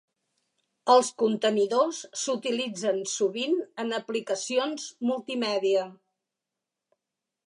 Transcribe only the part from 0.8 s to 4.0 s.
Els contenidors s'utilitzen sovint en